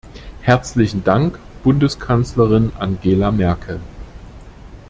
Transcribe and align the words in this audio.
Herzlichen 0.41 1.03
Dank, 1.03 1.37
Bundeskanzlerin 1.61 2.71
Angela 2.79 3.31
Merkel! 3.31 3.79